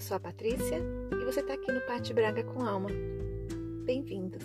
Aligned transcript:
Eu 0.00 0.04
sou 0.04 0.16
a 0.16 0.20
Patrícia 0.20 0.78
e 1.12 1.24
você 1.26 1.40
está 1.40 1.52
aqui 1.52 1.70
no 1.70 1.82
Pate 1.82 2.14
Braga 2.14 2.42
com 2.42 2.64
Alma. 2.64 2.88
Bem-vindos! 3.84 4.42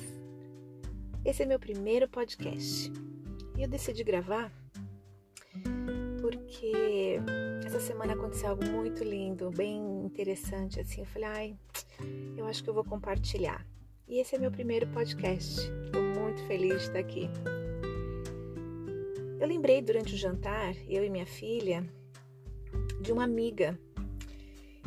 Esse 1.23 1.43
é 1.43 1.45
meu 1.45 1.57
primeiro 1.57 2.09
podcast 2.09 2.91
e 3.57 3.63
eu 3.63 3.69
decidi 3.69 4.03
gravar 4.03 4.51
porque 6.19 6.73
essa 7.65 7.79
semana 7.79 8.15
aconteceu 8.15 8.49
algo 8.49 8.65
muito 8.65 9.01
lindo, 9.01 9.49
bem 9.49 10.03
interessante 10.03 10.81
assim. 10.81 10.99
Eu 10.99 11.07
falei, 11.07 11.29
ai, 11.29 11.57
eu 12.35 12.45
acho 12.47 12.61
que 12.61 12.69
eu 12.69 12.73
vou 12.73 12.83
compartilhar. 12.83 13.65
E 14.09 14.19
esse 14.19 14.35
é 14.35 14.37
meu 14.37 14.51
primeiro 14.51 14.85
podcast. 14.87 15.61
Estou 15.85 16.01
muito 16.01 16.45
feliz 16.47 16.81
de 16.81 16.87
estar 16.87 16.99
aqui. 16.99 17.29
Eu 19.39 19.47
lembrei 19.47 19.81
durante 19.81 20.15
o 20.15 20.17
jantar, 20.17 20.75
eu 20.85 21.01
e 21.01 21.09
minha 21.09 21.25
filha, 21.25 21.89
de 22.99 23.13
uma 23.13 23.23
amiga. 23.23 23.79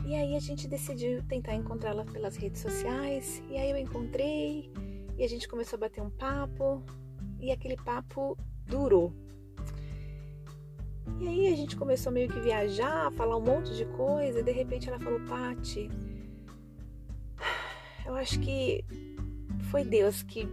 E 0.08 0.14
aí 0.14 0.34
a 0.34 0.40
gente 0.40 0.66
decidiu 0.66 1.22
tentar 1.24 1.54
encontrá-la 1.54 2.02
pelas 2.02 2.34
redes 2.34 2.62
sociais. 2.62 3.42
E 3.50 3.58
aí 3.58 3.70
eu 3.70 3.76
encontrei 3.76 4.72
e 5.18 5.22
a 5.22 5.28
gente 5.28 5.46
começou 5.46 5.76
a 5.76 5.80
bater 5.80 6.00
um 6.00 6.08
papo. 6.08 6.82
E 7.38 7.52
aquele 7.52 7.76
papo 7.76 8.34
durou. 8.64 9.12
E 11.20 11.28
aí 11.28 11.52
a 11.52 11.54
gente 11.54 11.76
começou 11.76 12.10
meio 12.10 12.26
que 12.26 12.40
viajar, 12.40 13.12
falar 13.12 13.36
um 13.36 13.42
monte 13.42 13.76
de 13.76 13.84
coisa. 13.84 14.40
E 14.40 14.42
de 14.42 14.50
repente 14.50 14.88
ela 14.88 14.98
falou: 14.98 15.20
Pati, 15.28 15.90
eu 18.06 18.14
acho 18.14 18.40
que 18.40 18.82
foi 19.70 19.84
Deus 19.84 20.22
que 20.22 20.48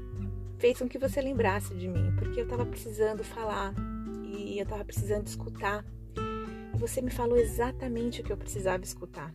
fez 0.60 0.80
com 0.80 0.90
que 0.90 1.00
você 1.00 1.22
lembrasse 1.22 1.74
de 1.76 1.88
mim, 1.88 2.14
porque 2.18 2.42
eu 2.42 2.48
tava 2.48 2.66
precisando 2.66 3.24
falar 3.24 3.74
e 4.22 4.60
eu 4.60 4.66
tava 4.66 4.84
precisando 4.84 5.28
escutar 5.28 5.86
e 6.76 6.78
você 6.78 7.02
me 7.02 7.10
falou 7.10 7.38
exatamente 7.38 8.20
o 8.20 8.24
que 8.26 8.34
eu 8.34 8.38
precisava 8.38 8.84
escutar. 8.84 9.34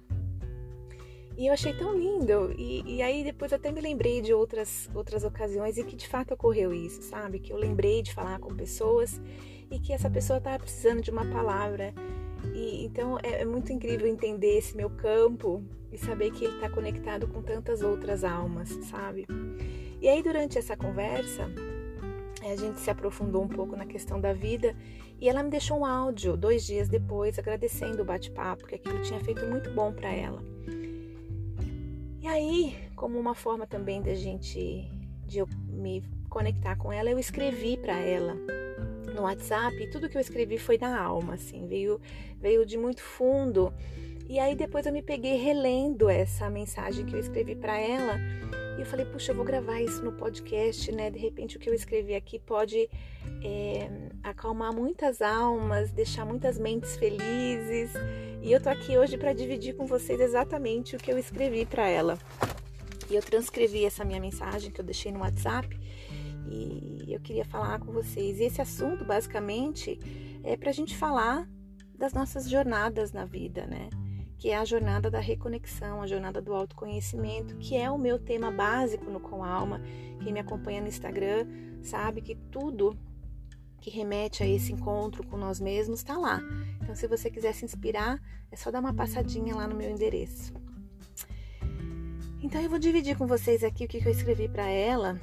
E 1.40 1.46
eu 1.46 1.54
achei 1.54 1.72
tão 1.72 1.96
lindo. 1.96 2.54
E, 2.58 2.82
e 2.96 3.02
aí 3.02 3.24
depois 3.24 3.50
até 3.50 3.72
me 3.72 3.80
lembrei 3.80 4.20
de 4.20 4.34
outras, 4.34 4.90
outras 4.94 5.24
ocasiões 5.24 5.78
em 5.78 5.84
que 5.86 5.96
de 5.96 6.06
fato 6.06 6.34
ocorreu 6.34 6.70
isso, 6.70 7.00
sabe? 7.00 7.38
Que 7.38 7.50
eu 7.50 7.56
lembrei 7.56 8.02
de 8.02 8.12
falar 8.12 8.38
com 8.38 8.54
pessoas 8.54 9.18
e 9.70 9.78
que 9.78 9.90
essa 9.90 10.10
pessoa 10.10 10.36
estava 10.36 10.58
precisando 10.58 11.00
de 11.00 11.10
uma 11.10 11.24
palavra. 11.24 11.94
E 12.52 12.84
então 12.84 13.18
é, 13.22 13.40
é 13.40 13.44
muito 13.46 13.72
incrível 13.72 14.06
entender 14.06 14.58
esse 14.58 14.76
meu 14.76 14.90
campo 14.90 15.64
e 15.90 15.96
saber 15.96 16.30
que 16.30 16.44
ele 16.44 16.56
está 16.56 16.68
conectado 16.68 17.26
com 17.26 17.40
tantas 17.40 17.80
outras 17.80 18.22
almas, 18.22 18.68
sabe? 18.90 19.26
E 19.98 20.10
aí 20.10 20.22
durante 20.22 20.58
essa 20.58 20.76
conversa 20.76 21.50
a 22.42 22.54
gente 22.54 22.80
se 22.80 22.90
aprofundou 22.90 23.42
um 23.42 23.48
pouco 23.48 23.74
na 23.76 23.86
questão 23.86 24.20
da 24.20 24.34
vida 24.34 24.76
e 25.18 25.26
ela 25.26 25.42
me 25.42 25.48
deixou 25.48 25.78
um 25.78 25.86
áudio 25.86 26.36
dois 26.36 26.66
dias 26.66 26.86
depois 26.86 27.38
agradecendo 27.38 28.02
o 28.02 28.04
bate-papo, 28.04 28.66
que 28.66 28.74
aquilo 28.74 29.00
tinha 29.00 29.20
feito 29.20 29.46
muito 29.46 29.70
bom 29.70 29.90
para 29.90 30.12
ela. 30.12 30.49
E 32.20 32.26
aí, 32.26 32.76
como 32.94 33.18
uma 33.18 33.34
forma 33.34 33.66
também 33.66 34.02
da 34.02 34.14
gente 34.14 34.86
de 35.26 35.38
eu 35.38 35.48
me 35.66 36.02
conectar 36.28 36.76
com 36.76 36.92
ela, 36.92 37.10
eu 37.10 37.18
escrevi 37.18 37.78
para 37.78 37.98
ela 37.98 38.36
no 39.14 39.22
WhatsApp 39.22 39.74
e 39.82 39.90
tudo 39.90 40.08
que 40.08 40.16
eu 40.16 40.20
escrevi 40.20 40.58
foi 40.58 40.76
da 40.76 41.00
alma, 41.00 41.34
assim, 41.34 41.66
veio 41.66 41.98
veio 42.38 42.66
de 42.66 42.76
muito 42.76 43.02
fundo. 43.02 43.72
E 44.28 44.38
aí 44.38 44.54
depois 44.54 44.84
eu 44.84 44.92
me 44.92 45.02
peguei 45.02 45.36
relendo 45.36 46.08
essa 46.08 46.48
mensagem 46.50 47.06
que 47.06 47.14
eu 47.14 47.18
escrevi 47.18 47.56
para 47.56 47.78
ela 47.78 48.16
e 48.80 48.82
eu 48.82 48.86
falei, 48.86 49.04
puxa, 49.04 49.32
eu 49.32 49.36
vou 49.36 49.44
gravar 49.44 49.78
isso 49.82 50.02
no 50.02 50.10
podcast, 50.10 50.90
né? 50.90 51.10
De 51.10 51.18
repente 51.18 51.58
o 51.58 51.60
que 51.60 51.68
eu 51.68 51.74
escrevi 51.74 52.14
aqui 52.14 52.38
pode 52.38 52.88
é, 53.44 53.90
acalmar 54.22 54.72
muitas 54.72 55.20
almas, 55.20 55.92
deixar 55.92 56.24
muitas 56.24 56.58
mentes 56.58 56.96
felizes. 56.96 57.92
E 58.40 58.50
eu 58.50 58.58
tô 58.58 58.70
aqui 58.70 58.96
hoje 58.96 59.18
para 59.18 59.34
dividir 59.34 59.76
com 59.76 59.86
vocês 59.86 60.18
exatamente 60.18 60.96
o 60.96 60.98
que 60.98 61.12
eu 61.12 61.18
escrevi 61.18 61.66
para 61.66 61.86
ela. 61.88 62.18
E 63.10 63.14
eu 63.14 63.20
transcrevi 63.20 63.84
essa 63.84 64.02
minha 64.02 64.18
mensagem 64.18 64.70
que 64.70 64.80
eu 64.80 64.84
deixei 64.84 65.12
no 65.12 65.20
WhatsApp 65.20 65.78
e 66.48 67.04
eu 67.12 67.20
queria 67.20 67.44
falar 67.44 67.80
com 67.80 67.92
vocês. 67.92 68.40
E 68.40 68.44
esse 68.44 68.62
assunto, 68.62 69.04
basicamente, 69.04 69.98
é 70.42 70.56
para 70.56 70.70
a 70.70 70.72
gente 70.72 70.96
falar 70.96 71.46
das 71.98 72.14
nossas 72.14 72.48
jornadas 72.48 73.12
na 73.12 73.26
vida, 73.26 73.66
né? 73.66 73.90
Que 74.40 74.48
é 74.48 74.56
a 74.56 74.64
jornada 74.64 75.10
da 75.10 75.20
reconexão, 75.20 76.00
a 76.00 76.06
jornada 76.06 76.40
do 76.40 76.54
autoconhecimento, 76.54 77.58
que 77.58 77.76
é 77.76 77.90
o 77.90 77.98
meu 77.98 78.18
tema 78.18 78.50
básico 78.50 79.10
no 79.10 79.20
Com 79.20 79.44
Alma. 79.44 79.82
Quem 80.24 80.32
me 80.32 80.40
acompanha 80.40 80.80
no 80.80 80.88
Instagram 80.88 81.46
sabe 81.82 82.22
que 82.22 82.34
tudo 82.34 82.98
que 83.82 83.90
remete 83.90 84.42
a 84.42 84.46
esse 84.46 84.72
encontro 84.72 85.26
com 85.26 85.36
nós 85.36 85.60
mesmos 85.60 86.00
está 86.00 86.16
lá. 86.16 86.40
Então, 86.80 86.94
se 86.94 87.06
você 87.06 87.30
quiser 87.30 87.52
se 87.52 87.66
inspirar, 87.66 88.18
é 88.50 88.56
só 88.56 88.70
dar 88.70 88.80
uma 88.80 88.94
passadinha 88.94 89.54
lá 89.54 89.68
no 89.68 89.76
meu 89.76 89.90
endereço. 89.90 90.54
Então, 92.42 92.62
eu 92.62 92.70
vou 92.70 92.78
dividir 92.78 93.18
com 93.18 93.26
vocês 93.26 93.62
aqui 93.62 93.84
o 93.84 93.88
que 93.88 93.98
eu 93.98 94.10
escrevi 94.10 94.48
para 94.48 94.66
ela 94.66 95.20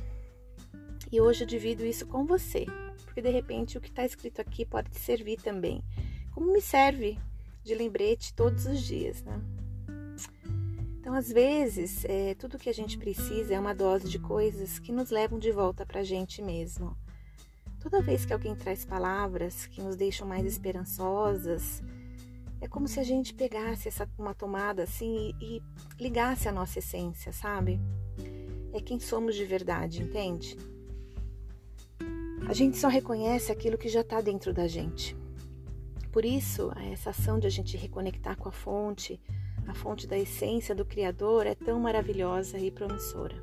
e 1.11 1.19
hoje 1.19 1.44
eu 1.44 1.47
divido 1.47 1.83
isso 1.83 2.06
com 2.06 2.23
você, 2.23 2.67
porque 3.03 3.22
de 3.23 3.31
repente 3.31 3.79
o 3.79 3.81
que 3.81 3.89
está 3.89 4.06
escrito 4.06 4.39
aqui 4.39 4.63
pode 4.63 4.91
te 4.91 5.00
servir 5.00 5.41
também, 5.41 5.83
como 6.35 6.53
me 6.53 6.61
serve 6.61 7.17
de 7.67 7.75
lembrete 7.75 8.33
todos 8.33 8.66
os 8.66 8.81
dias, 8.81 9.22
né? 9.23 9.41
Então, 11.00 11.13
às 11.13 11.29
vezes, 11.29 12.03
é, 12.05 12.33
tudo 12.35 12.57
que 12.57 12.69
a 12.69 12.73
gente 12.73 12.97
precisa 12.97 13.53
é 13.53 13.59
uma 13.59 13.75
dose 13.75 14.09
de 14.09 14.17
coisas 14.17 14.79
que 14.79 14.91
nos 14.91 15.09
levam 15.09 15.38
de 15.38 15.51
volta 15.51 15.85
para 15.85 16.00
a 16.00 16.03
gente 16.03 16.41
mesmo. 16.41 16.97
Toda 17.79 18.01
vez 18.01 18.25
que 18.25 18.33
alguém 18.33 18.56
traz 18.56 18.85
palavras 18.85 19.66
que 19.67 19.81
nos 19.81 19.95
deixam 19.95 20.27
mais 20.27 20.45
esperançosas, 20.45 21.83
é 22.59 22.67
como 22.67 22.88
se 22.88 23.00
a 23.00 23.03
gente 23.03 23.33
pegasse 23.33 23.88
essa, 23.88 24.09
uma 24.17 24.33
tomada 24.33 24.83
assim 24.83 25.33
e, 25.39 25.57
e 25.57 25.63
ligasse 26.01 26.47
a 26.47 26.51
nossa 26.51 26.79
essência, 26.79 27.31
sabe? 27.31 27.79
É 28.73 28.81
quem 28.81 29.00
somos 29.00 29.35
de 29.35 29.45
verdade, 29.45 30.01
entende? 30.01 30.57
A 32.47 32.53
gente 32.53 32.77
só 32.77 32.88
reconhece 32.88 33.51
aquilo 33.51 33.77
que 33.77 33.89
já 33.89 34.01
está 34.01 34.22
dentro 34.22 34.53
da 34.53 34.67
gente. 34.67 35.16
Por 36.12 36.25
isso, 36.25 36.72
essa 36.91 37.12
ação 37.12 37.40
de 37.40 37.47
a 37.47 37.50
gente 37.50 37.78
reconectar 37.78 38.38
com 38.38 38.50
a 38.50 38.51
fonte, 38.51 39.19
a 39.68 39.73
fonte 39.73 40.07
da 40.07 40.18
essência 40.18 40.73
do 40.73 40.85
Criador, 40.85 41.45
é 41.45 41.53
tão 41.53 41.79
maravilhosa 41.79 42.57
e 42.57 42.72
promissora. 42.72 43.35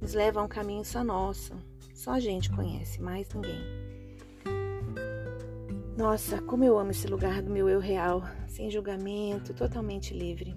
Nos 0.00 0.14
leva 0.14 0.40
a 0.40 0.42
um 0.42 0.48
caminho 0.48 0.84
só 0.84 1.04
nosso, 1.04 1.54
só 1.94 2.12
a 2.12 2.20
gente 2.20 2.50
conhece, 2.50 3.00
mais 3.00 3.28
ninguém. 3.32 3.60
Nossa, 5.96 6.40
como 6.40 6.64
eu 6.64 6.78
amo 6.78 6.92
esse 6.92 7.06
lugar 7.06 7.42
do 7.42 7.50
meu 7.50 7.68
eu 7.68 7.78
real, 7.78 8.22
sem 8.48 8.70
julgamento, 8.70 9.52
totalmente 9.52 10.14
livre. 10.14 10.56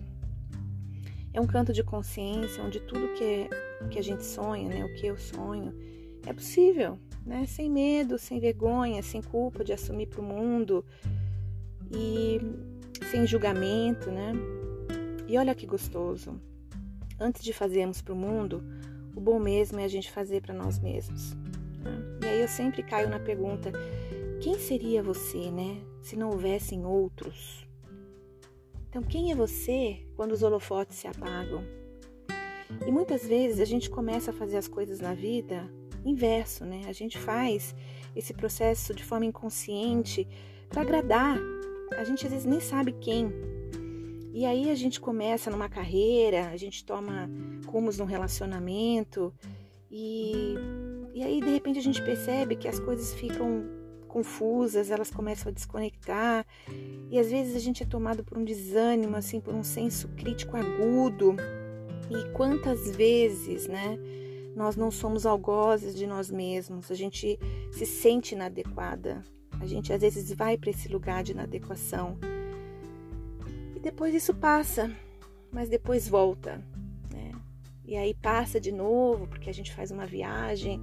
É 1.34 1.42
um 1.42 1.48
canto 1.48 1.74
de 1.74 1.84
consciência 1.84 2.64
onde 2.64 2.80
tudo 2.80 3.14
que, 3.14 3.24
é, 3.24 3.50
que 3.90 4.00
a 4.00 4.02
gente 4.02 4.24
sonha, 4.24 4.70
né, 4.70 4.86
o 4.86 4.94
que 4.94 5.08
eu 5.08 5.18
sonho, 5.18 5.74
é 6.26 6.32
possível, 6.32 6.98
né? 7.26 7.46
Sem 7.46 7.70
medo, 7.70 8.18
sem 8.18 8.40
vergonha, 8.40 9.02
sem 9.02 9.22
culpa 9.22 9.64
de 9.64 9.74
assumir 9.74 10.08
para 10.08 10.22
o 10.22 10.24
mundo 10.24 10.86
e 11.92 12.40
sem 13.10 13.26
julgamento, 13.26 14.12
né? 14.12 14.34
E 15.28 15.38
olha 15.38 15.56
que 15.56 15.66
gostoso. 15.66 16.40
Antes 17.20 17.44
de 17.44 17.54
fazermos 17.54 18.02
para 18.02 18.14
o 18.14 18.18
mundo, 18.18 18.64
o 19.16 19.22
bom 19.22 19.40
mesmo 19.40 19.80
é 19.80 19.86
a 19.86 19.90
gente 19.90 20.12
fazer 20.12 20.42
para 20.42 20.54
nós 20.54 20.80
mesmos. 20.80 21.34
Né? 21.34 22.20
E 22.24 22.26
aí 22.26 22.42
eu 22.42 22.48
sempre 22.48 22.84
caio 22.84 23.10
na 23.10 23.20
pergunta: 23.20 23.72
quem 24.42 24.60
seria 24.60 25.02
você, 25.02 25.50
né? 25.52 25.82
Se 26.02 26.16
não 26.16 26.32
houvessem 26.32 26.86
outros? 26.86 27.68
Então, 28.90 29.02
quem 29.02 29.32
é 29.32 29.36
você 29.36 30.06
quando 30.16 30.34
os 30.34 30.44
holofotes 30.44 30.98
se 30.98 31.08
apagam? 31.08 31.64
E 32.86 32.92
muitas 32.92 33.26
vezes 33.26 33.60
a 33.60 33.66
gente 33.66 33.90
começa 33.90 34.32
a 34.32 34.34
fazer 34.34 34.58
as 34.58 34.68
coisas 34.68 35.00
na 35.00 35.14
vida 35.14 35.68
inverso, 36.06 36.66
né? 36.66 36.84
A 36.88 36.94
gente 36.94 37.18
faz 37.18 37.76
esse 38.16 38.34
processo 38.34 38.94
de 38.94 39.04
forma 39.04 39.26
inconsciente 39.26 40.28
para 40.70 40.82
agradar. 40.82 41.38
A 41.98 42.04
gente 42.04 42.26
às 42.26 42.32
vezes 42.32 42.46
nem 42.46 42.60
sabe 42.60 42.94
quem. 42.94 43.32
E 44.34 44.46
aí 44.46 44.72
a 44.72 44.76
gente 44.76 45.00
começa 45.00 45.52
numa 45.52 45.70
carreira, 45.70 46.50
a 46.50 46.58
gente 46.58 46.84
toma 46.84 47.30
rumos 47.68 48.00
num 48.00 48.06
relacionamento 48.06 49.32
e, 49.92 50.56
e 51.14 51.24
aí 51.24 51.40
de 51.40 51.52
repente 51.52 51.78
a 51.78 51.84
gente 51.84 52.02
percebe 52.02 52.56
que 52.56 52.68
as 52.68 52.80
coisas 52.80 53.14
ficam 53.14 53.64
confusas, 54.08 54.90
elas 54.90 55.12
começam 55.12 55.52
a 55.52 55.54
desconectar 55.54 56.48
e 57.12 57.20
às 57.20 57.30
vezes 57.30 57.56
a 57.56 57.60
gente 57.60 57.84
é 57.84 57.86
tomado 57.86 58.24
por 58.24 58.36
um 58.36 58.44
desânimo, 58.44 59.16
assim, 59.16 59.40
por 59.40 59.54
um 59.54 59.64
senso 59.64 60.08
crítico 60.18 60.58
agudo. 60.58 61.36
E 62.10 62.32
quantas 62.34 62.96
vezes, 62.96 63.68
né? 63.68 63.98
Nós 64.56 64.76
não 64.76 64.92
somos 64.92 65.26
algozes 65.26 65.96
de 65.96 66.06
nós 66.06 66.30
mesmos, 66.30 66.92
a 66.92 66.96
gente 66.96 67.40
se 67.72 67.86
sente 67.86 68.36
inadequada, 68.36 69.24
a 69.60 69.66
gente 69.66 69.92
às 69.92 70.02
vezes 70.02 70.32
vai 70.34 70.58
para 70.58 70.70
esse 70.70 70.88
lugar 70.88 71.24
de 71.24 71.32
inadequação 71.32 72.18
e 73.76 73.80
depois 73.80 74.14
isso 74.14 74.34
passa, 74.34 74.92
mas 75.52 75.70
depois 75.70 76.08
volta, 76.08 76.64
né? 77.12 77.32
E 77.86 77.96
aí 77.96 78.14
passa 78.14 78.60
de 78.60 78.72
novo 78.72 79.28
porque 79.28 79.50
a 79.50 79.54
gente 79.54 79.74
faz 79.74 79.92
uma 79.92 80.06
viagem 80.06 80.82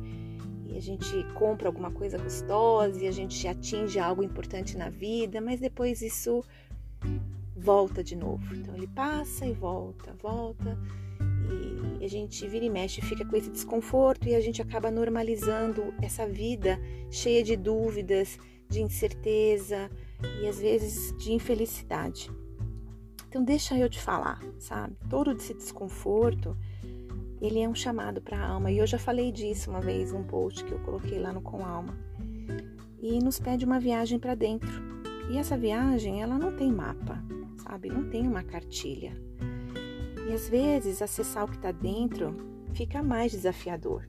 e 0.67 0.77
a 0.77 0.81
gente 0.81 1.25
compra 1.35 1.69
alguma 1.69 1.91
coisa 1.91 2.19
gostosa 2.19 3.03
e 3.03 3.09
a 3.09 3.13
gente 3.13 3.47
atinge 3.47 3.99
algo 3.99 4.23
importante 4.23 4.77
na 4.77 4.89
vida, 4.89 5.41
mas 5.41 5.61
depois 5.61 6.01
isso 6.03 6.45
volta 7.57 8.03
de 8.03 8.17
novo. 8.17 8.55
Então 8.55 8.75
ele 8.75 8.87
passa 8.87 9.47
e 9.47 9.53
volta, 9.53 10.15
volta, 10.23 10.79
e 12.01 12.05
a 12.05 12.09
gente 12.09 12.47
vira 12.49 12.65
e 12.65 12.71
mexe, 12.71 13.03
fica 13.03 13.25
com 13.25 13.37
esse 13.37 13.51
desconforto 13.51 14.27
e 14.27 14.35
a 14.35 14.41
gente 14.41 14.63
acaba 14.63 14.91
normalizando 14.91 15.93
essa 16.01 16.27
vida 16.27 16.81
cheia 17.11 17.43
de 17.43 17.57
dúvidas, 17.57 18.39
de 18.69 18.81
incerteza 18.81 19.91
e 20.41 20.49
às 20.49 20.59
vezes 20.59 21.15
de 21.19 21.33
infelicidade. 21.33 22.31
Então 23.29 23.45
deixa 23.45 23.77
eu 23.77 23.89
te 23.89 24.01
falar, 24.01 24.41
sabe? 24.59 24.97
Todo 25.09 25.33
esse 25.33 25.55
desconforto, 25.55 26.57
ele 27.41 27.61
é 27.61 27.69
um 27.69 27.75
chamado 27.75 28.21
para 28.21 28.39
a 28.39 28.49
alma. 28.49 28.71
E 28.71 28.79
eu 28.79 28.87
já 28.87 28.99
falei 28.99 29.31
disso 29.31 29.71
uma 29.71 29.81
vez 29.81 30.13
num 30.13 30.25
post 30.25 30.65
que 30.65 30.73
eu 30.73 30.81
coloquei 30.81 31.19
lá 31.19 31.33
no 31.33 31.41
Com 31.41 31.65
Alma. 31.65 31.97
E 33.01 33.19
nos 33.19 33.39
pede 33.39 33.65
uma 33.65 33.79
viagem 33.79 34.19
para 34.19 34.35
dentro. 34.35 34.83
E 35.31 35.39
essa 35.39 35.57
viagem, 35.57 36.21
ela 36.21 36.37
não 36.37 36.57
tem 36.57 36.73
mapa, 36.73 37.23
sabe? 37.63 37.89
Não 37.89 38.11
tem 38.11 38.27
uma 38.27 38.43
cartilha. 38.43 39.13
E 40.29 40.33
às 40.33 40.49
vezes 40.49 41.03
acessar 41.03 41.45
o 41.45 41.49
que 41.49 41.57
está 41.57 41.73
dentro 41.73 42.37
fica 42.73 43.03
mais 43.03 43.33
desafiador. 43.33 44.07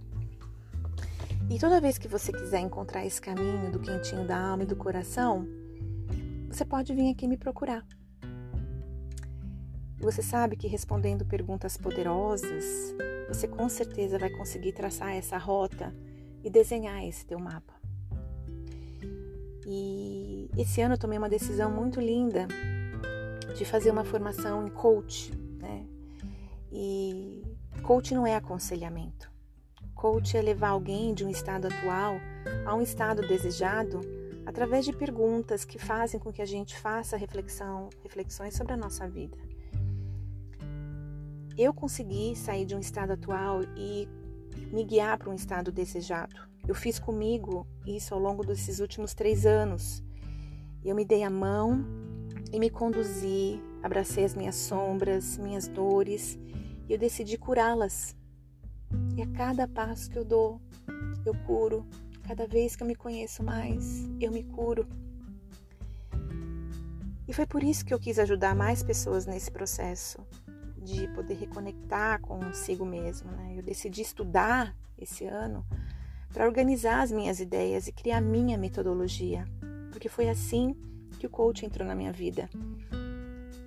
E 1.50 1.60
toda 1.60 1.82
vez 1.82 1.98
que 1.98 2.08
você 2.08 2.32
quiser 2.32 2.60
encontrar 2.60 3.06
esse 3.06 3.22
caminho 3.22 3.72
do 3.72 3.80
quentinho 3.80 4.26
da 4.26 4.38
alma 4.38 4.64
e 4.64 4.66
do 4.66 4.76
coração, 4.76 5.46
você 6.50 6.64
pode 6.64 6.94
vir 6.94 7.12
aqui 7.12 7.28
me 7.28 7.38
procurar. 7.38 7.86
Você 10.00 10.22
sabe 10.22 10.56
que 10.56 10.68
respondendo 10.68 11.26
perguntas 11.26 11.78
poderosas, 11.78 12.96
você 13.28 13.48
com 13.48 13.70
certeza 13.70 14.18
vai 14.18 14.30
conseguir 14.30 14.72
traçar 14.72 15.16
essa 15.16 15.38
rota 15.38 15.94
e 16.44 16.50
desenhar 16.50 17.06
esse 17.06 17.26
teu 17.26 17.40
mapa. 17.40 17.74
E 19.66 20.50
esse 20.58 20.82
ano 20.82 20.96
eu 20.96 20.98
tomei 20.98 21.18
uma 21.18 21.30
decisão 21.30 21.72
muito 21.72 22.00
linda 22.00 22.48
de 23.56 23.64
fazer 23.64 23.92
uma 23.92 24.04
formação 24.04 24.66
em 24.66 24.70
coach, 24.70 25.32
coach 27.92 28.14
não 28.14 28.26
é 28.26 28.38
aconselhamento. 28.38 29.30
Coach 29.94 30.38
é 30.38 30.42
levar 30.42 30.70
alguém 30.70 31.14
de 31.14 31.26
um 31.26 31.30
estado 31.30 31.68
atual 31.68 32.16
a 32.66 32.74
um 32.74 32.82
estado 32.82 33.22
desejado 33.22 34.00
através 34.46 34.86
de 34.86 34.94
perguntas 34.94 35.66
que 35.66 35.78
fazem 35.78 36.18
com 36.18 36.32
que 36.32 36.42
a 36.42 36.46
gente 36.46 36.80
faça 36.80 37.18
reflexão, 37.18 37.90
reflexões 38.02 38.56
sobre 38.56 38.72
a 38.72 38.78
nossa 38.78 39.10
vida. 39.10 39.38
Eu 41.58 41.74
consegui 41.74 42.34
sair 42.34 42.66
de 42.66 42.78
um 42.78 42.80
estado 42.80 43.12
atual 43.12 43.60
e 43.76 44.08
me 44.72 44.86
guiar 44.86 45.18
para 45.18 45.30
um 45.30 45.34
estado 45.34 45.70
desejado. 45.70 46.38
Eu 46.66 46.74
fiz 46.74 46.98
comigo 46.98 47.68
isso 47.86 48.14
ao 48.14 48.22
longo 48.22 48.46
desses 48.46 48.80
últimos 48.80 49.14
três 49.14 49.46
anos. 49.46 50.02
Eu 50.82 50.96
me 50.96 51.04
dei 51.04 51.24
a 51.24 51.30
mão 51.30 51.86
e 52.54 52.58
me 52.58 52.70
conduzi, 52.70 53.62
abracei 53.84 54.24
as 54.24 54.34
minhas 54.34 54.56
sombras, 54.56 55.38
minhas 55.38 55.68
dores 55.68 56.40
e 56.92 56.94
eu 56.94 56.98
decidi 56.98 57.38
curá-las. 57.38 58.14
E 59.16 59.22
a 59.22 59.28
cada 59.28 59.66
passo 59.66 60.10
que 60.10 60.18
eu 60.18 60.26
dou, 60.26 60.60
eu 61.26 61.34
curo. 61.46 61.88
Cada 62.28 62.46
vez 62.46 62.76
que 62.76 62.84
eu 62.84 62.88
me 62.88 62.96
conheço 62.96 63.42
mais, 63.42 64.10
eu 64.20 64.30
me 64.30 64.44
curo. 64.44 64.86
E 67.26 67.32
foi 67.32 67.46
por 67.46 67.64
isso 67.64 67.86
que 67.86 67.94
eu 67.94 68.00
quis 68.00 68.20
ajudar 68.20 68.54
mais 68.54 68.84
pessoas 68.84 69.26
nesse 69.26 69.50
processo 69.50 70.18
de 70.78 71.08
poder 71.16 71.36
reconectar 71.36 72.20
consigo 72.20 72.86
mesmo. 72.86 73.32
Né? 73.32 73.54
Eu 73.58 73.64
decidi 73.64 74.02
estudar 74.02 74.76
esse 74.98 75.26
ano 75.26 75.66
para 76.34 76.46
organizar 76.46 77.04
as 77.04 77.12
minhas 77.12 77.40
ideias 77.40 77.88
e 77.88 77.94
criar 77.94 78.20
minha 78.20 78.58
metodologia, 78.58 79.46
porque 79.92 80.10
foi 80.10 80.28
assim 80.28 80.76
que 81.18 81.26
o 81.26 81.30
coach 81.30 81.66
entrou 81.66 81.88
na 81.88 81.96
minha 81.96 82.12
vida. 82.12 82.50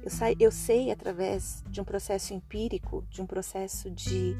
Eu, 0.04 0.10
sei, 0.10 0.36
eu 0.38 0.52
sei 0.52 0.90
através 0.90 1.64
de 1.70 1.80
um 1.80 1.84
processo 1.84 2.34
empírico, 2.34 3.06
de 3.08 3.22
um 3.22 3.26
processo 3.26 3.90
de 3.90 4.36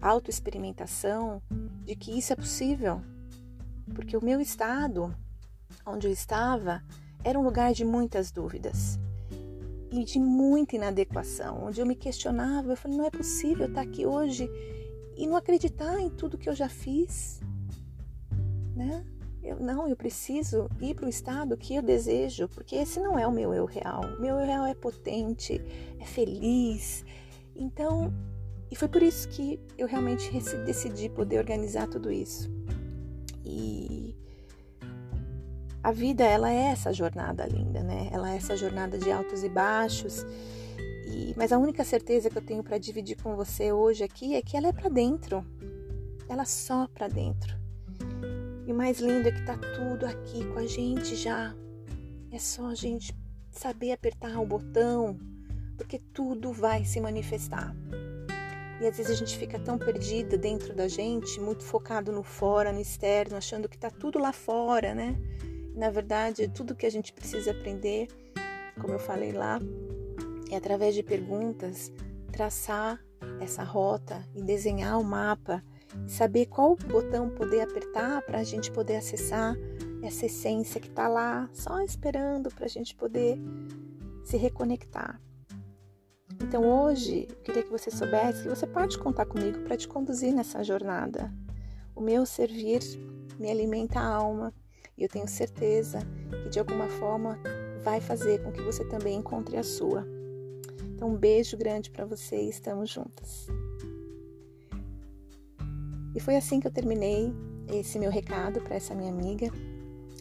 autoexperimentação, 0.00 1.42
de 1.84 1.96
que 1.96 2.16
isso 2.16 2.32
é 2.32 2.36
possível. 2.36 3.02
Porque 3.92 4.16
o 4.16 4.24
meu 4.24 4.40
estado, 4.40 5.12
onde 5.84 6.06
eu 6.06 6.12
estava, 6.12 6.80
era 7.24 7.36
um 7.36 7.42
lugar 7.42 7.72
de 7.72 7.84
muitas 7.84 8.30
dúvidas 8.30 9.00
e 9.90 10.04
de 10.04 10.20
muita 10.20 10.76
inadequação, 10.76 11.64
onde 11.64 11.80
eu 11.80 11.86
me 11.86 11.96
questionava, 11.96 12.70
eu 12.70 12.76
falei, 12.76 12.96
não 12.96 13.04
é 13.04 13.10
possível 13.10 13.66
estar 13.66 13.80
aqui 13.80 14.06
hoje 14.06 14.48
e 15.16 15.26
não 15.26 15.34
acreditar 15.34 15.98
em 15.98 16.08
tudo 16.08 16.38
que 16.38 16.48
eu 16.48 16.54
já 16.54 16.68
fiz, 16.68 17.40
né? 18.76 19.04
Eu, 19.42 19.58
não, 19.58 19.88
eu 19.88 19.96
preciso 19.96 20.68
ir 20.80 20.94
para 20.94 21.06
o 21.06 21.08
estado 21.08 21.56
que 21.56 21.74
eu 21.74 21.82
desejo, 21.82 22.48
porque 22.48 22.76
esse 22.76 23.00
não 23.00 23.18
é 23.18 23.26
o 23.26 23.32
meu 23.32 23.54
eu 23.54 23.64
real. 23.64 24.02
Meu 24.20 24.38
eu 24.38 24.46
real 24.46 24.66
é 24.66 24.74
potente, 24.74 25.60
é 25.98 26.04
feliz. 26.04 27.04
Então, 27.56 28.12
e 28.70 28.76
foi 28.76 28.88
por 28.88 29.02
isso 29.02 29.28
que 29.28 29.58
eu 29.78 29.86
realmente 29.86 30.30
decidi 30.64 31.08
poder 31.08 31.38
organizar 31.38 31.88
tudo 31.88 32.12
isso. 32.12 32.50
E 33.44 34.14
a 35.82 35.90
vida, 35.90 36.24
ela 36.24 36.52
é 36.52 36.66
essa 36.66 36.92
jornada 36.92 37.46
linda, 37.46 37.82
né? 37.82 38.10
Ela 38.12 38.32
é 38.32 38.36
essa 38.36 38.56
jornada 38.56 38.98
de 38.98 39.10
altos 39.10 39.42
e 39.42 39.48
baixos. 39.48 40.26
E, 41.06 41.34
mas 41.36 41.50
a 41.52 41.58
única 41.58 41.82
certeza 41.82 42.28
que 42.28 42.36
eu 42.36 42.42
tenho 42.42 42.62
para 42.62 42.78
dividir 42.78 43.16
com 43.20 43.34
você 43.34 43.72
hoje 43.72 44.04
aqui 44.04 44.34
é 44.34 44.42
que 44.42 44.56
ela 44.56 44.68
é 44.68 44.72
para 44.72 44.90
dentro. 44.90 45.44
Ela 46.28 46.44
só 46.44 46.86
para 46.94 47.08
dentro. 47.08 47.59
E 48.70 48.72
o 48.72 48.76
mais 48.76 49.00
lindo 49.00 49.26
é 49.26 49.32
que 49.32 49.42
tá 49.42 49.58
tudo 49.58 50.06
aqui 50.06 50.46
com 50.46 50.60
a 50.60 50.64
gente 50.64 51.16
já. 51.16 51.52
É 52.30 52.38
só 52.38 52.68
a 52.68 52.74
gente 52.76 53.12
saber 53.50 53.90
apertar 53.90 54.38
o 54.38 54.46
botão, 54.46 55.18
porque 55.76 55.98
tudo 55.98 56.52
vai 56.52 56.84
se 56.84 57.00
manifestar. 57.00 57.74
E 58.80 58.86
às 58.86 58.96
vezes 58.96 59.10
a 59.10 59.14
gente 59.16 59.36
fica 59.36 59.58
tão 59.58 59.76
perdida 59.76 60.38
dentro 60.38 60.72
da 60.72 60.86
gente, 60.86 61.40
muito 61.40 61.64
focado 61.64 62.12
no 62.12 62.22
fora, 62.22 62.72
no 62.72 62.80
externo, 62.80 63.36
achando 63.36 63.68
que 63.68 63.76
tá 63.76 63.90
tudo 63.90 64.20
lá 64.20 64.32
fora, 64.32 64.94
né? 64.94 65.16
Na 65.74 65.90
verdade, 65.90 66.46
tudo 66.46 66.76
que 66.76 66.86
a 66.86 66.90
gente 66.90 67.12
precisa 67.12 67.50
aprender, 67.50 68.06
como 68.80 68.94
eu 68.94 69.00
falei 69.00 69.32
lá, 69.32 69.58
é 70.48 70.54
através 70.54 70.94
de 70.94 71.02
perguntas 71.02 71.92
traçar 72.30 73.04
essa 73.40 73.64
rota 73.64 74.24
e 74.32 74.40
desenhar 74.40 74.96
o 74.96 75.02
mapa 75.02 75.60
saber 76.06 76.46
qual 76.46 76.76
botão 76.76 77.30
poder 77.30 77.62
apertar 77.62 78.22
para 78.22 78.38
a 78.38 78.44
gente 78.44 78.70
poder 78.70 78.96
acessar 78.96 79.56
essa 80.02 80.26
essência 80.26 80.80
que 80.80 80.88
está 80.88 81.08
lá, 81.08 81.48
só 81.52 81.80
esperando 81.82 82.50
para 82.50 82.64
a 82.64 82.68
gente 82.68 82.94
poder 82.94 83.38
se 84.24 84.36
reconectar. 84.36 85.20
Então 86.42 86.64
hoje 86.64 87.28
eu 87.28 87.36
queria 87.36 87.62
que 87.62 87.70
você 87.70 87.90
soubesse 87.90 88.42
que 88.42 88.48
você 88.48 88.66
pode 88.66 88.98
contar 88.98 89.26
comigo 89.26 89.60
para 89.60 89.76
te 89.76 89.86
conduzir 89.86 90.34
nessa 90.34 90.64
jornada. 90.64 91.32
O 91.94 92.00
meu 92.00 92.24
servir 92.24 92.80
me 93.38 93.50
alimenta 93.50 94.00
a 94.00 94.06
alma 94.06 94.54
e 94.96 95.02
eu 95.02 95.08
tenho 95.08 95.28
certeza 95.28 96.00
que 96.42 96.48
de 96.48 96.58
alguma 96.58 96.88
forma 96.88 97.38
vai 97.82 98.00
fazer 98.00 98.42
com 98.42 98.52
que 98.52 98.62
você 98.62 98.84
também 98.84 99.18
encontre 99.18 99.56
a 99.56 99.62
sua. 99.62 100.06
Então 100.94 101.10
um 101.10 101.16
beijo 101.16 101.56
grande 101.56 101.90
para 101.90 102.04
você 102.04 102.36
e 102.36 102.50
estamos 102.50 102.90
juntas. 102.90 103.46
E 106.14 106.20
foi 106.20 106.36
assim 106.36 106.60
que 106.60 106.66
eu 106.66 106.72
terminei 106.72 107.32
esse 107.68 107.98
meu 107.98 108.10
recado 108.10 108.60
para 108.60 108.76
essa 108.76 108.94
minha 108.94 109.10
amiga. 109.10 109.50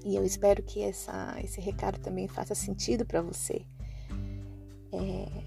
E 0.06 0.16
eu 0.16 0.24
espero 0.24 0.64
que 0.64 0.82
essa, 0.82 1.36
esse 1.44 1.60
recado 1.60 2.00
também 2.00 2.28
faça 2.28 2.56
sentido 2.56 3.06
para 3.06 3.22
você. 3.22 3.66
É, 4.92 5.44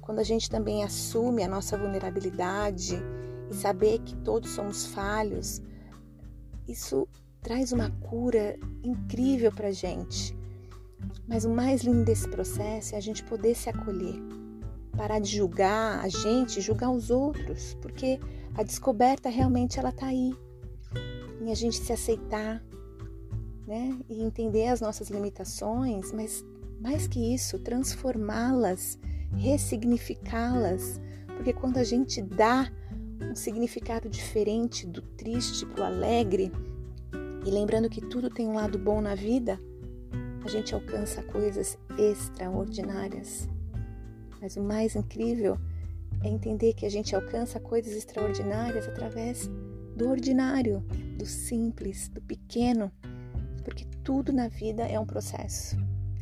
quando 0.00 0.18
a 0.18 0.24
gente 0.24 0.50
também 0.50 0.82
assume 0.82 1.42
a 1.42 1.48
nossa 1.48 1.76
vulnerabilidade 1.76 2.98
e 3.50 3.54
saber 3.54 4.00
que 4.00 4.16
todos 4.16 4.50
somos 4.50 4.86
falhos, 4.86 5.62
isso 6.66 7.06
traz 7.40 7.72
uma 7.72 7.90
cura 7.90 8.58
incrível 8.82 9.52
para 9.52 9.70
gente. 9.70 10.36
Mas 11.26 11.44
o 11.44 11.50
mais 11.50 11.82
lindo 11.82 12.04
desse 12.04 12.28
processo 12.28 12.94
é 12.94 12.98
a 12.98 13.00
gente 13.00 13.24
poder 13.24 13.54
se 13.54 13.68
acolher, 13.68 14.16
parar 14.96 15.18
de 15.18 15.36
julgar 15.36 16.00
a 16.00 16.08
gente, 16.08 16.60
julgar 16.60 16.90
os 16.90 17.10
outros, 17.10 17.74
porque 17.80 18.20
a 18.54 18.62
descoberta 18.62 19.28
realmente 19.28 19.78
ela 19.78 19.90
está 19.90 20.06
aí. 20.06 20.34
Em 21.40 21.50
a 21.50 21.54
gente 21.54 21.76
se 21.76 21.92
aceitar, 21.92 22.62
né? 23.66 23.98
E 24.08 24.22
entender 24.22 24.68
as 24.68 24.80
nossas 24.80 25.08
limitações, 25.08 26.12
mas 26.12 26.44
mais 26.80 27.06
que 27.06 27.34
isso, 27.34 27.58
transformá-las, 27.58 28.98
ressignificá-las. 29.36 31.00
Porque 31.36 31.52
quando 31.52 31.78
a 31.78 31.84
gente 31.84 32.20
dá 32.20 32.70
um 33.20 33.34
significado 33.34 34.08
diferente 34.08 34.86
do 34.86 35.00
triste 35.02 35.64
para 35.66 35.82
o 35.82 35.86
alegre, 35.86 36.52
e 37.44 37.50
lembrando 37.50 37.88
que 37.88 38.00
tudo 38.00 38.30
tem 38.30 38.46
um 38.46 38.54
lado 38.54 38.78
bom 38.78 39.00
na 39.00 39.14
vida, 39.14 39.58
a 40.44 40.48
gente 40.48 40.74
alcança 40.74 41.22
coisas 41.22 41.78
extraordinárias. 41.98 43.48
Mas 44.40 44.56
o 44.56 44.62
mais 44.62 44.94
incrível 44.94 45.58
é 46.22 46.28
entender 46.28 46.74
que 46.74 46.86
a 46.86 46.90
gente 46.90 47.14
alcança 47.14 47.60
coisas 47.60 47.92
extraordinárias 47.94 48.86
através 48.86 49.50
do 49.96 50.08
ordinário, 50.08 50.80
do 51.18 51.26
simples, 51.26 52.08
do 52.08 52.20
pequeno, 52.22 52.90
porque 53.64 53.84
tudo 54.02 54.32
na 54.32 54.48
vida 54.48 54.82
é 54.82 54.98
um 54.98 55.06
processo. 55.06 55.76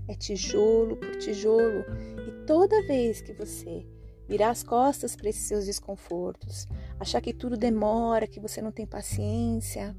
É 0.08 0.14
tijolo 0.14 0.96
por 0.96 1.16
tijolo. 1.16 1.84
E 2.26 2.46
toda 2.46 2.86
vez 2.86 3.20
que 3.20 3.32
você 3.32 3.86
virar 4.28 4.50
as 4.50 4.62
costas 4.62 5.16
para 5.16 5.28
esses 5.28 5.42
seus 5.42 5.66
desconfortos, 5.66 6.68
achar 6.98 7.20
que 7.20 7.32
tudo 7.32 7.56
demora, 7.56 8.26
que 8.26 8.40
você 8.40 8.62
não 8.62 8.70
tem 8.70 8.86
paciência, 8.86 9.94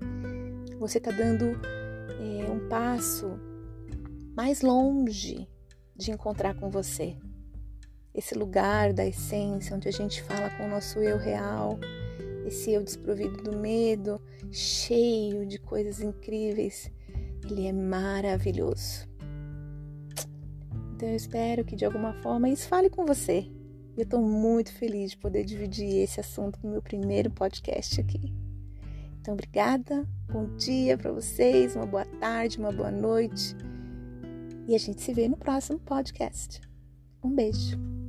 você 0.80 0.98
está 0.98 1.12
dando 1.12 1.46
é, 1.46 2.50
um 2.50 2.68
passo 2.70 3.40
mais 4.36 4.62
longe 4.62 5.48
de 5.96 6.12
encontrar 6.12 6.56
com 6.56 6.70
você. 6.70 7.18
Esse 8.14 8.36
lugar 8.36 8.94
da 8.94 9.06
essência, 9.06 9.76
onde 9.76 9.88
a 9.88 9.92
gente 9.92 10.22
fala 10.24 10.50
com 10.52 10.66
o 10.66 10.70
nosso 10.70 11.00
eu 11.00 11.18
real, 11.18 11.80
esse 12.46 12.72
eu 12.72 12.84
desprovido 12.84 13.44
do 13.44 13.58
medo, 13.58 14.22
cheio 14.52 15.46
de 15.46 15.58
coisas 15.58 16.02
incríveis, 16.02 16.92
ele 17.50 17.68
é 17.68 17.74
maravilhoso. 17.74 19.08
Então 20.96 21.10
eu 21.10 21.16
espero 21.16 21.64
que 21.64 21.76
de 21.76 21.86
alguma 21.86 22.14
forma 22.22 22.50
isso 22.50 22.68
fale 22.68 22.90
com 22.90 23.06
você 23.06 23.50
eu 23.98 24.04
estou 24.04 24.22
muito 24.22 24.74
feliz 24.74 25.12
de 25.12 25.18
poder 25.18 25.44
dividir 25.44 25.98
esse 25.98 26.20
assunto 26.20 26.60
no 26.64 26.72
meu 26.72 26.82
primeiro 26.82 27.30
podcast 27.30 28.00
aqui. 28.00 28.34
Então, 29.20 29.34
obrigada, 29.34 30.08
bom 30.32 30.56
dia 30.56 30.98
para 30.98 31.12
vocês, 31.12 31.76
uma 31.76 31.86
boa 31.86 32.06
tarde, 32.06 32.58
uma 32.58 32.72
boa 32.72 32.90
noite. 32.90 33.56
E 34.68 34.74
a 34.74 34.80
gente 34.80 35.02
se 35.02 35.14
vê 35.14 35.28
no 35.28 35.38
próximo 35.38 35.80
podcast. 35.80 36.62
Um 37.24 37.30
beijo. 37.30 38.01